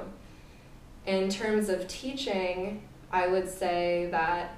[1.06, 4.56] In terms of teaching, I would say that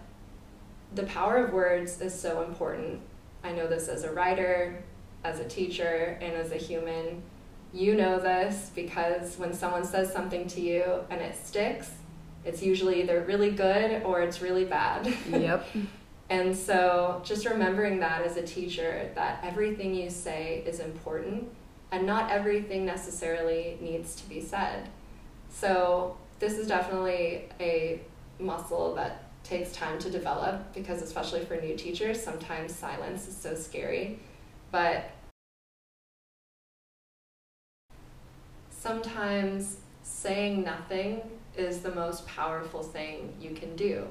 [0.95, 3.01] the power of words is so important.
[3.45, 4.83] I know this as a writer,
[5.25, 7.23] as a teacher, and as a human.
[7.73, 11.91] You know this because when someone says something to you and it sticks,
[12.45, 15.13] it's usually either really good or it's really bad.
[15.29, 15.67] Yep.
[16.31, 21.49] and so just remembering that as a teacher, that everything you say is important
[21.91, 24.89] and not everything necessarily needs to be said.
[25.51, 28.01] So this is definitely a
[28.39, 33.55] muscle that takes time to develop because especially for new teachers, sometimes silence is so
[33.55, 34.19] scary.
[34.71, 35.11] But
[38.71, 41.23] sometimes saying nothing
[41.57, 44.07] is the most powerful thing you can do.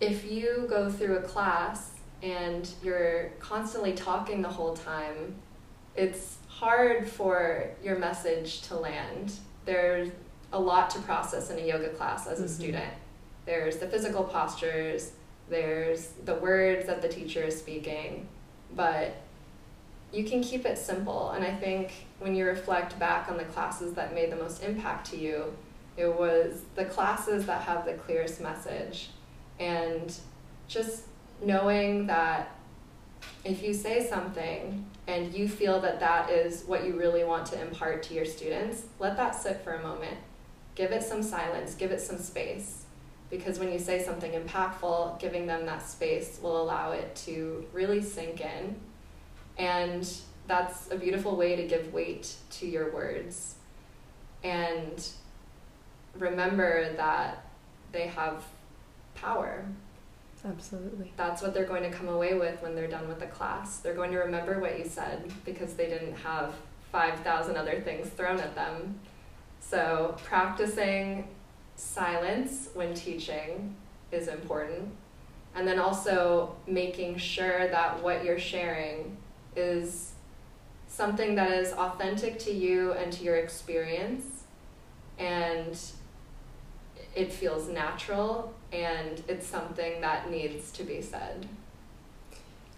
[0.00, 1.92] If you go through a class
[2.22, 5.34] and you're constantly talking the whole time,
[5.96, 9.34] it's hard for your message to land.
[9.64, 10.10] There's
[10.52, 12.52] a lot to process in a yoga class as a mm-hmm.
[12.52, 12.94] student.
[13.44, 15.12] There's the physical postures,
[15.48, 18.28] there's the words that the teacher is speaking,
[18.74, 19.16] but
[20.12, 21.30] you can keep it simple.
[21.30, 25.10] And I think when you reflect back on the classes that made the most impact
[25.10, 25.56] to you,
[25.96, 29.10] it was the classes that have the clearest message.
[29.58, 30.14] And
[30.68, 31.04] just
[31.42, 32.54] knowing that
[33.44, 37.60] if you say something and you feel that that is what you really want to
[37.60, 40.18] impart to your students, let that sit for a moment.
[40.74, 42.77] Give it some silence, give it some space.
[43.30, 48.02] Because when you say something impactful, giving them that space will allow it to really
[48.02, 48.76] sink in.
[49.58, 50.10] And
[50.46, 53.56] that's a beautiful way to give weight to your words.
[54.42, 55.06] And
[56.16, 57.44] remember that
[57.92, 58.44] they have
[59.14, 59.64] power
[60.44, 61.12] Absolutely.
[61.16, 63.78] That's what they're going to come away with when they're done with the class.
[63.78, 66.54] They're going to remember what you said because they didn't have
[66.92, 69.00] 5,000 other things thrown at them.
[69.60, 71.28] So, practicing
[71.78, 73.74] silence when teaching
[74.10, 74.90] is important.
[75.54, 79.16] And then also making sure that what you're sharing
[79.56, 80.12] is
[80.88, 84.44] something that is authentic to you and to your experience
[85.18, 85.78] and
[87.14, 91.46] it feels natural and it's something that needs to be said.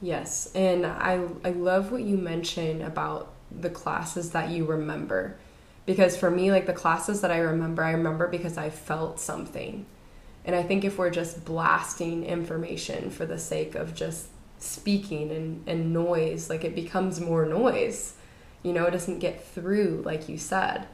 [0.01, 5.37] Yes, and I I love what you mentioned about the classes that you remember.
[5.91, 9.86] Because for me like the classes that I remember, I remember because I felt something.
[10.45, 14.28] And I think if we're just blasting information for the sake of just
[14.59, 18.14] speaking and, and noise, like it becomes more noise.
[18.62, 20.86] You know, it doesn't get through, like you said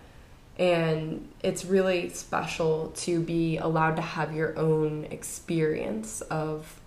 [0.58, 6.80] and it's really special to be allowed to have your own experience of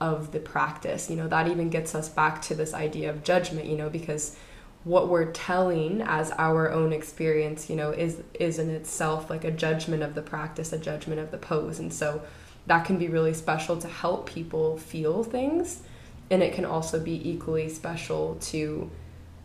[0.00, 3.66] of the practice you know that even gets us back to this idea of judgment
[3.66, 4.36] you know because
[4.84, 9.50] what we're telling as our own experience you know is is in itself like a
[9.50, 12.22] judgment of the practice a judgment of the pose and so
[12.66, 15.82] that can be really special to help people feel things
[16.30, 18.90] and it can also be equally special to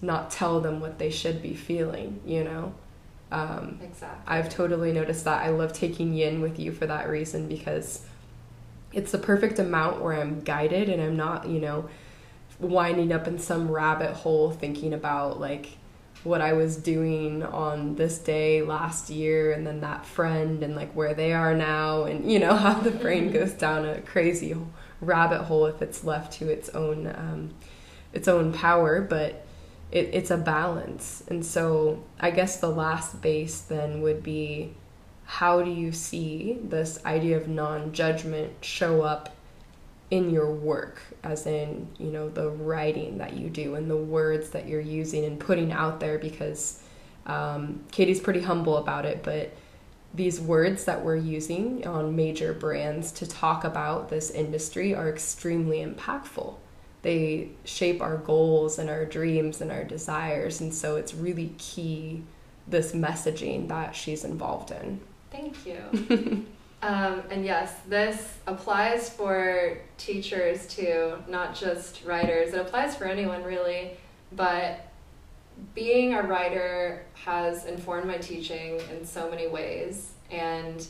[0.01, 2.73] not tell them what they should be feeling you know
[3.33, 4.21] um, exactly.
[4.27, 5.43] I've totally noticed that.
[5.43, 8.05] I love taking yin with you for that reason because
[8.93, 11.89] it's the perfect amount where I'm guided and I'm not, you know,
[12.59, 15.77] winding up in some rabbit hole thinking about like
[16.23, 20.93] what I was doing on this day last year and then that friend and like
[20.93, 24.55] where they are now and you know how the brain goes down a crazy
[25.01, 27.53] rabbit hole if it's left to its own um,
[28.13, 29.45] its own power but
[29.93, 31.23] it, it's a balance.
[31.27, 34.73] And so I guess the last base then would be
[35.25, 39.33] how do you see this idea of non judgment show up
[40.13, 44.51] in your work, as in, you know, the writing that you do and the words
[44.51, 46.83] that you're using and putting out there because
[47.25, 49.51] um, Katie's pretty humble about it, but
[50.13, 55.83] these words that we're using on major brands to talk about this industry are extremely
[55.83, 56.57] impactful.
[57.01, 60.61] They shape our goals and our dreams and our desires.
[60.61, 62.21] And so it's really key,
[62.67, 64.99] this messaging that she's involved in.
[65.31, 66.45] Thank you.
[66.83, 72.53] um, and yes, this applies for teachers too, not just writers.
[72.53, 73.91] It applies for anyone really.
[74.33, 74.85] But
[75.73, 80.11] being a writer has informed my teaching in so many ways.
[80.29, 80.85] And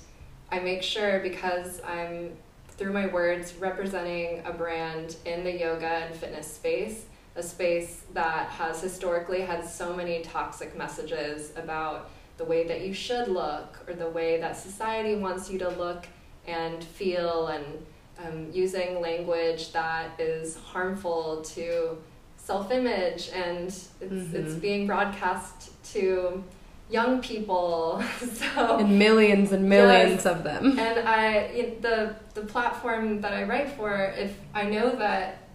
[0.52, 2.32] I make sure because I'm,
[2.70, 8.48] through my words, representing a brand in the yoga and fitness space, a space that
[8.50, 13.94] has historically had so many toxic messages about the way that you should look or
[13.94, 16.08] the way that society wants you to look
[16.48, 17.66] and feel and
[18.26, 21.98] um, using language that is harmful to
[22.38, 24.36] self-image and it's, mm-hmm.
[24.36, 26.44] it's being broadcast to
[26.90, 30.26] young people so and millions and millions yes.
[30.26, 35.48] of them and i the the platform that i write for if i know that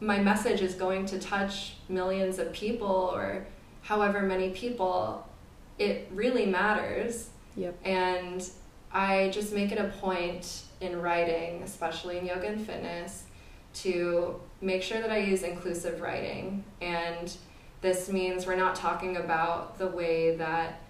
[0.00, 3.44] my message is going to touch millions of people or
[3.82, 5.27] however many people
[5.78, 8.50] it really matters yep and
[8.92, 13.24] i just make it a point in writing especially in yoga and fitness
[13.74, 16.64] to make sure that I use inclusive writing.
[16.80, 17.34] And
[17.80, 20.80] this means we're not talking about the way that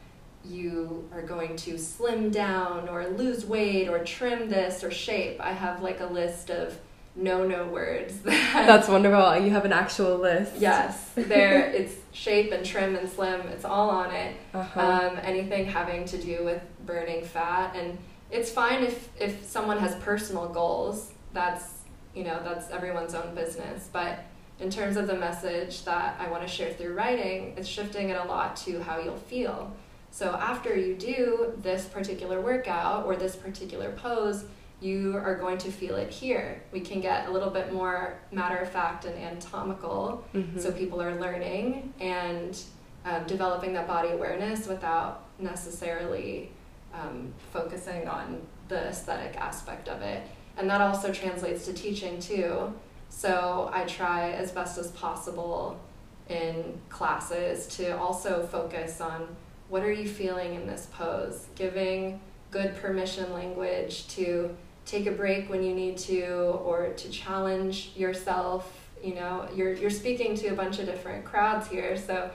[0.44, 5.40] you are going to slim down or lose weight or trim this or shape.
[5.40, 6.78] I have like a list of
[7.18, 8.20] no no words.
[8.20, 9.38] That That's wonderful.
[9.38, 10.54] You have an actual list.
[10.58, 13.40] Yes, there it's shape and trim and slim.
[13.48, 14.36] It's all on it.
[14.54, 14.80] Uh-huh.
[14.80, 17.98] Um, anything having to do with burning fat, and
[18.30, 21.12] it's fine if if someone has personal goals.
[21.32, 21.78] That's
[22.14, 23.88] you know, that's everyone's own business.
[23.92, 24.24] But
[24.60, 28.16] in terms of the message that I want to share through writing, it's shifting it
[28.16, 29.72] a lot to how you'll feel.
[30.10, 34.44] So after you do this particular workout or this particular pose,
[34.80, 36.62] you are going to feel it here.
[36.72, 40.58] We can get a little bit more matter of fact and anatomical, mm-hmm.
[40.58, 42.60] so people are learning and
[43.04, 46.50] um, developing that body awareness without necessarily
[46.94, 50.22] um, focusing on the aesthetic aspect of it
[50.58, 52.74] and that also translates to teaching too.
[53.08, 55.80] So I try as best as possible
[56.28, 59.28] in classes to also focus on
[59.68, 62.20] what are you feeling in this pose, giving
[62.50, 64.54] good permission language to
[64.88, 66.24] take a break when you need to
[66.64, 68.88] or to challenge yourself.
[69.02, 72.30] You know, you're, you're speaking to a bunch of different crowds here, so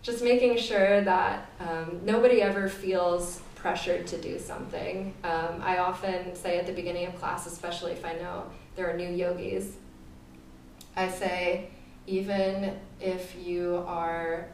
[0.00, 5.12] just making sure that um, nobody ever feels pressured to do something.
[5.24, 8.44] Um, I often say at the beginning of class, especially if I know
[8.76, 9.72] there are new yogis,
[10.96, 11.68] I say,
[12.06, 14.48] even if you are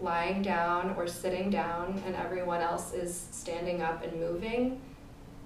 [0.00, 4.80] lying down or sitting down and everyone else is standing up and moving,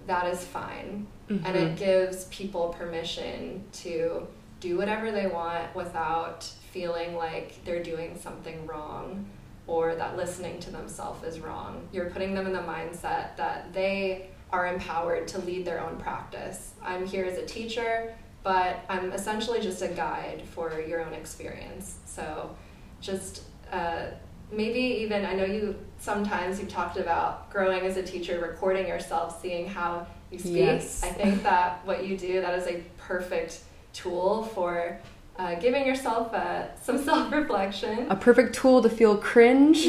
[0.07, 1.07] that is fine.
[1.29, 1.47] Mm-hmm.
[1.47, 1.77] And it mm-hmm.
[1.77, 4.27] gives people permission to
[4.61, 9.27] do whatever they want without feeling like they're doing something wrong
[9.67, 11.89] or that listening to themselves is wrong.
[11.93, 16.73] You're putting them in the mindset that they are empowered to lead their own practice.
[16.83, 21.99] I'm here as a teacher, but I'm essentially just a guide for your own experience.
[22.05, 22.55] So
[23.01, 24.07] just uh,
[24.53, 29.41] maybe even, I know you sometimes you've talked about growing as a teacher, recording yourself,
[29.43, 30.57] seeing how you speak.
[30.57, 31.03] Yes.
[31.03, 33.61] I think that what you do, that is a perfect
[33.93, 34.99] tool for
[35.39, 38.11] uh, giving yourself uh, some self reflection.
[38.11, 39.79] A perfect tool to feel cringe.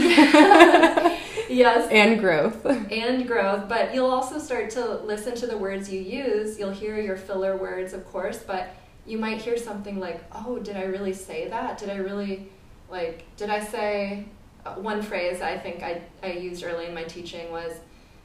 [1.50, 1.88] yes.
[1.92, 2.66] And growth.
[2.66, 3.70] And growth.
[3.70, 6.60] But you'll also start to listen to the words you use.
[6.60, 8.70] You'll hear your filler words, of course, but
[9.06, 11.78] you might hear something like, oh, did I really say that?
[11.78, 12.50] Did I really,
[12.90, 14.26] like, did I say.
[14.66, 17.72] Uh, one phrase I think I, I used early in my teaching was,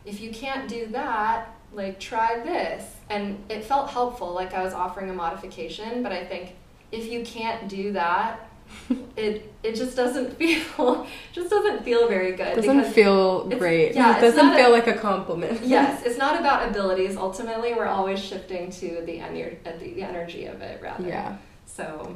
[0.04, 2.84] if you can't do that, like, try this.
[3.08, 6.54] And it felt helpful, like I was offering a modification, but I think
[6.90, 8.48] if you can't do that,
[9.16, 12.58] it it just doesn't feel just doesn't feel very good.
[12.58, 13.94] It doesn't feel great.
[13.94, 15.62] Yeah, it doesn't feel a, like a compliment.
[15.64, 17.16] yes, it's not about abilities.
[17.16, 21.06] Ultimately, we're always shifting to the ener- uh, the, the energy of it rather.
[21.06, 21.36] Yeah.
[21.66, 22.14] So,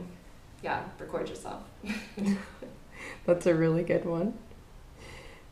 [0.62, 1.62] yeah, record yourself.
[3.24, 4.34] That's a really good one.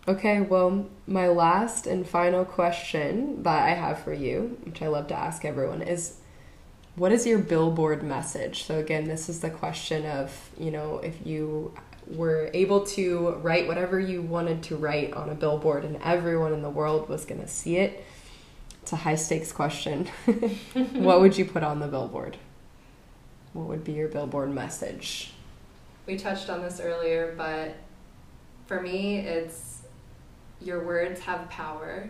[0.07, 5.09] Okay, well, my last and final question that I have for you, which I love
[5.09, 6.19] to ask everyone, is
[6.95, 8.65] what is your billboard message?
[8.65, 11.73] So again, this is the question of, you know, if you
[12.07, 16.61] were able to write whatever you wanted to write on a billboard and everyone in
[16.61, 18.05] the world was going to see it.
[18.83, 20.07] It's a high stakes question.
[20.93, 22.37] what would you put on the billboard?
[23.55, 25.33] What would be your billboard message?
[26.05, 27.77] We touched on this earlier, but
[28.67, 29.74] for me, it's
[30.65, 32.09] your words have power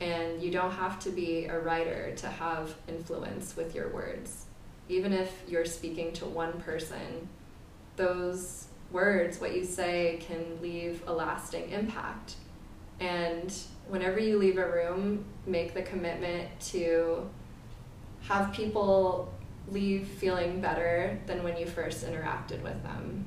[0.00, 4.46] And you don't have to be a writer to have influence with your words.
[4.88, 7.28] Even if you're speaking to one person,
[7.96, 12.36] those words, what you say, can leave a lasting impact.
[12.98, 13.54] And
[13.88, 17.28] whenever you leave a room, make the commitment to
[18.22, 19.32] have people
[19.68, 23.26] leave feeling better than when you first interacted with them.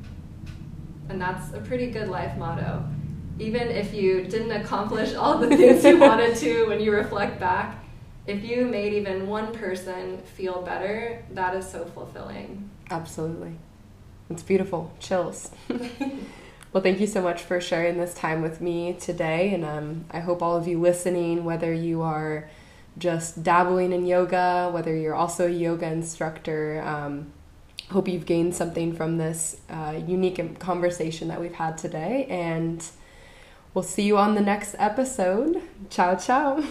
[1.09, 2.83] And that's a pretty good life motto.
[3.39, 7.83] Even if you didn't accomplish all the things you wanted to when you reflect back,
[8.25, 12.69] if you made even one person feel better, that is so fulfilling.
[12.89, 13.55] Absolutely.
[14.29, 14.93] It's beautiful.
[14.99, 15.51] Chills.
[15.69, 19.53] well, thank you so much for sharing this time with me today.
[19.53, 22.49] And um, I hope all of you listening, whether you are
[22.97, 27.33] just dabbling in yoga, whether you're also a yoga instructor, um,
[27.91, 32.25] hope you've gained something from this uh, unique conversation that we've had today.
[32.29, 32.85] And
[33.73, 35.61] we'll see you on the next episode.
[35.89, 36.63] Ciao, ciao.